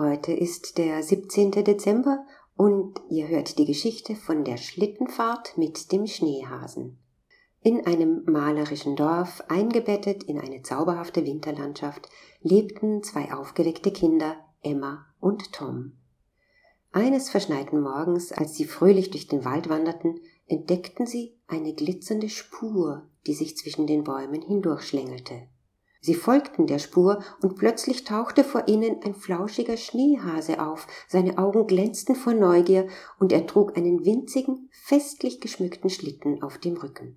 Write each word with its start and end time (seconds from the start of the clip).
Heute 0.00 0.32
ist 0.32 0.78
der 0.78 1.02
17. 1.02 1.50
Dezember 1.50 2.24
und 2.56 2.98
ihr 3.10 3.28
hört 3.28 3.58
die 3.58 3.66
Geschichte 3.66 4.16
von 4.16 4.44
der 4.44 4.56
Schlittenfahrt 4.56 5.58
mit 5.58 5.92
dem 5.92 6.06
Schneehasen. 6.06 6.98
In 7.60 7.84
einem 7.84 8.24
malerischen 8.24 8.96
Dorf, 8.96 9.44
eingebettet 9.48 10.22
in 10.22 10.40
eine 10.40 10.62
zauberhafte 10.62 11.26
Winterlandschaft, 11.26 12.08
lebten 12.40 13.02
zwei 13.02 13.30
aufgeweckte 13.30 13.90
Kinder, 13.90 14.36
Emma 14.62 15.04
und 15.20 15.52
Tom. 15.52 15.98
Eines 16.92 17.28
verschneiten 17.28 17.82
Morgens, 17.82 18.32
als 18.32 18.54
sie 18.54 18.64
fröhlich 18.64 19.10
durch 19.10 19.28
den 19.28 19.44
Wald 19.44 19.68
wanderten, 19.68 20.18
entdeckten 20.46 21.04
sie 21.04 21.36
eine 21.46 21.74
glitzernde 21.74 22.30
Spur, 22.30 23.06
die 23.26 23.34
sich 23.34 23.58
zwischen 23.58 23.86
den 23.86 24.04
Bäumen 24.04 24.40
hindurchschlängelte. 24.40 25.48
Sie 26.00 26.14
folgten 26.14 26.66
der 26.66 26.78
Spur, 26.78 27.22
und 27.42 27.56
plötzlich 27.56 28.04
tauchte 28.04 28.42
vor 28.42 28.68
ihnen 28.68 29.02
ein 29.04 29.14
flauschiger 29.14 29.76
Schneehase 29.76 30.64
auf, 30.64 30.86
seine 31.06 31.36
Augen 31.36 31.66
glänzten 31.66 32.16
vor 32.16 32.32
Neugier, 32.32 32.88
und 33.18 33.32
er 33.32 33.46
trug 33.46 33.76
einen 33.76 34.04
winzigen, 34.06 34.70
festlich 34.72 35.40
geschmückten 35.40 35.90
Schlitten 35.90 36.42
auf 36.42 36.56
dem 36.56 36.76
Rücken. 36.78 37.16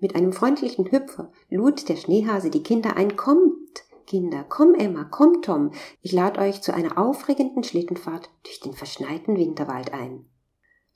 Mit 0.00 0.16
einem 0.16 0.32
freundlichen 0.32 0.90
Hüpfer 0.90 1.30
lud 1.48 1.88
der 1.88 1.96
Schneehase 1.96 2.50
die 2.50 2.64
Kinder 2.64 2.96
ein, 2.96 3.16
kommt, 3.16 3.84
Kinder, 4.06 4.44
komm 4.48 4.74
Emma, 4.74 5.04
komm 5.04 5.40
Tom, 5.40 5.70
ich 6.02 6.12
lade 6.12 6.40
euch 6.40 6.60
zu 6.62 6.74
einer 6.74 6.98
aufregenden 6.98 7.64
Schlittenfahrt 7.64 8.28
durch 8.42 8.60
den 8.60 8.74
verschneiten 8.74 9.36
Winterwald 9.36 9.94
ein. 9.94 10.26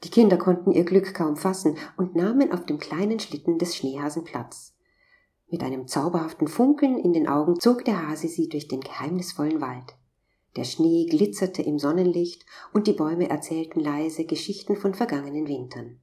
Die 0.04 0.10
Kinder 0.10 0.36
konnten 0.36 0.72
ihr 0.72 0.84
Glück 0.84 1.14
kaum 1.14 1.36
fassen 1.36 1.76
und 1.96 2.14
nahmen 2.14 2.52
auf 2.52 2.66
dem 2.66 2.78
kleinen 2.78 3.18
Schlitten 3.18 3.58
des 3.58 3.76
Schneehasen 3.76 4.24
Platz. 4.24 4.74
Mit 5.50 5.62
einem 5.62 5.86
zauberhaften 5.88 6.46
Funkeln 6.46 6.98
in 6.98 7.12
den 7.12 7.26
Augen 7.26 7.58
zog 7.58 7.84
der 7.84 8.06
Hase 8.06 8.28
sie 8.28 8.48
durch 8.48 8.68
den 8.68 8.80
geheimnisvollen 8.80 9.60
Wald. 9.60 9.96
Der 10.56 10.64
Schnee 10.64 11.06
glitzerte 11.06 11.62
im 11.62 11.78
Sonnenlicht 11.78 12.44
und 12.72 12.86
die 12.86 12.92
Bäume 12.92 13.30
erzählten 13.30 13.80
leise 13.80 14.24
Geschichten 14.24 14.76
von 14.76 14.94
vergangenen 14.94 15.48
Wintern. 15.48 16.00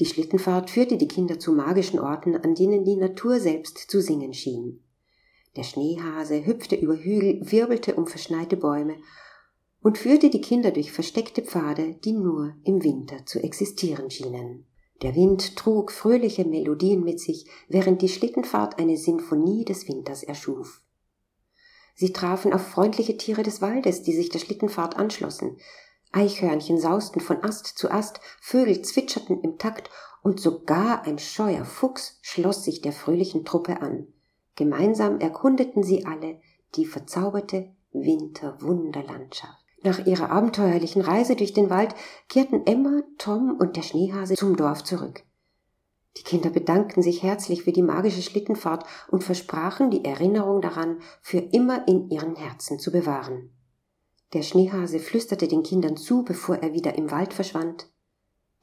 Die 0.00 0.06
Schlittenfahrt 0.06 0.70
führte 0.70 0.96
die 0.96 1.08
Kinder 1.08 1.38
zu 1.38 1.52
magischen 1.52 2.00
Orten, 2.00 2.34
an 2.34 2.54
denen 2.54 2.84
die 2.84 2.96
Natur 2.96 3.38
selbst 3.38 3.78
zu 3.78 4.00
singen 4.00 4.32
schien. 4.32 4.82
Der 5.56 5.62
Schneehase 5.62 6.46
hüpfte 6.46 6.74
über 6.74 6.96
Hügel, 6.96 7.40
wirbelte 7.50 7.94
um 7.94 8.06
verschneite 8.06 8.56
Bäume 8.56 8.96
und 9.82 9.98
führte 9.98 10.30
die 10.30 10.40
Kinder 10.40 10.70
durch 10.70 10.90
versteckte 10.90 11.42
Pfade, 11.42 11.96
die 12.04 12.12
nur 12.12 12.54
im 12.64 12.82
Winter 12.82 13.26
zu 13.26 13.42
existieren 13.42 14.10
schienen. 14.10 14.66
Der 15.02 15.14
Wind 15.14 15.56
trug 15.56 15.92
fröhliche 15.92 16.44
Melodien 16.44 17.02
mit 17.02 17.20
sich, 17.20 17.46
während 17.68 18.02
die 18.02 18.08
Schlittenfahrt 18.08 18.78
eine 18.78 18.96
Sinfonie 18.96 19.64
des 19.64 19.88
Winters 19.88 20.22
erschuf. 20.22 20.82
Sie 21.94 22.12
trafen 22.12 22.52
auf 22.52 22.66
freundliche 22.66 23.16
Tiere 23.16 23.42
des 23.42 23.62
Waldes, 23.62 24.02
die 24.02 24.12
sich 24.12 24.28
der 24.28 24.38
Schlittenfahrt 24.38 24.96
anschlossen. 24.96 25.56
Eichhörnchen 26.12 26.78
sausten 26.78 27.20
von 27.20 27.42
Ast 27.42 27.66
zu 27.66 27.90
Ast, 27.90 28.20
Vögel 28.40 28.82
zwitscherten 28.82 29.40
im 29.42 29.58
Takt 29.58 29.90
und 30.22 30.40
sogar 30.40 31.04
ein 31.04 31.18
scheuer 31.18 31.64
Fuchs 31.64 32.18
schloss 32.22 32.64
sich 32.64 32.80
der 32.80 32.92
fröhlichen 32.92 33.44
Truppe 33.44 33.80
an. 33.80 34.06
Gemeinsam 34.56 35.20
erkundeten 35.20 35.82
sie 35.82 36.04
alle 36.04 36.40
die 36.74 36.84
verzauberte 36.84 37.74
Winterwunderlandschaft. 37.92 39.59
Nach 39.82 40.04
ihrer 40.06 40.30
abenteuerlichen 40.30 41.00
Reise 41.00 41.36
durch 41.36 41.54
den 41.54 41.70
Wald 41.70 41.94
kehrten 42.28 42.66
Emma, 42.66 43.02
Tom 43.16 43.56
und 43.58 43.76
der 43.76 43.82
Schneehase 43.82 44.34
zum 44.34 44.56
Dorf 44.56 44.84
zurück. 44.84 45.22
Die 46.18 46.22
Kinder 46.22 46.50
bedankten 46.50 47.02
sich 47.02 47.22
herzlich 47.22 47.62
für 47.62 47.72
die 47.72 47.82
magische 47.82 48.20
Schlittenfahrt 48.20 48.84
und 49.08 49.24
versprachen, 49.24 49.90
die 49.90 50.04
Erinnerung 50.04 50.60
daran 50.60 50.98
für 51.22 51.38
immer 51.38 51.86
in 51.88 52.10
ihren 52.10 52.36
Herzen 52.36 52.78
zu 52.78 52.90
bewahren. 52.90 53.50
Der 54.32 54.42
Schneehase 54.42 54.98
flüsterte 54.98 55.48
den 55.48 55.62
Kindern 55.62 55.96
zu, 55.96 56.24
bevor 56.24 56.56
er 56.56 56.72
wieder 56.74 56.96
im 56.96 57.10
Wald 57.10 57.32
verschwand. 57.32 57.90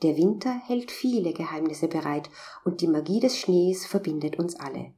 Der 0.03 0.15
Winter 0.17 0.51
hält 0.51 0.91
viele 0.91 1.33
Geheimnisse 1.33 1.87
bereit 1.87 2.29
und 2.63 2.81
die 2.81 2.87
Magie 2.87 3.19
des 3.19 3.37
Schnees 3.37 3.85
verbindet 3.85 4.37
uns 4.37 4.55
alle. 4.55 4.93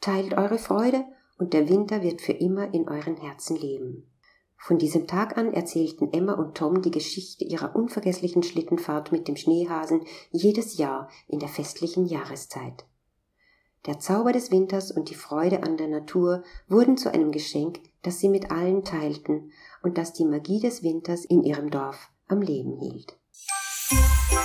Teilt 0.00 0.34
eure 0.34 0.58
Freude 0.58 1.04
und 1.36 1.52
der 1.52 1.68
Winter 1.68 2.02
wird 2.02 2.22
für 2.22 2.32
immer 2.32 2.72
in 2.72 2.88
euren 2.88 3.16
Herzen 3.16 3.56
leben. 3.56 4.10
Von 4.58 4.78
diesem 4.78 5.06
Tag 5.06 5.38
an 5.38 5.54
erzählten 5.54 6.12
Emma 6.12 6.34
und 6.34 6.56
Tom 6.56 6.82
die 6.82 6.90
Geschichte 6.90 7.44
ihrer 7.44 7.74
unvergesslichen 7.74 8.42
Schlittenfahrt 8.42 9.12
mit 9.12 9.28
dem 9.28 9.36
Schneehasen 9.36 10.02
jedes 10.30 10.76
Jahr 10.76 11.08
in 11.28 11.38
der 11.38 11.48
festlichen 11.48 12.06
Jahreszeit. 12.06 12.84
Der 13.86 14.00
Zauber 14.00 14.32
des 14.32 14.50
Winters 14.50 14.90
und 14.90 15.10
die 15.10 15.14
Freude 15.14 15.62
an 15.62 15.76
der 15.76 15.88
Natur 15.88 16.42
wurden 16.66 16.98
zu 16.98 17.10
einem 17.10 17.30
Geschenk, 17.30 17.80
das 18.02 18.18
sie 18.18 18.28
mit 18.28 18.50
allen 18.50 18.84
teilten 18.84 19.52
und 19.82 19.96
das 19.96 20.12
die 20.12 20.24
Magie 20.24 20.60
des 20.60 20.82
Winters 20.82 21.24
in 21.24 21.44
ihrem 21.44 21.70
Dorf 21.70 22.10
am 22.26 22.42
Leben 22.42 22.76
hielt. 22.78 23.16
Musik 23.90 24.38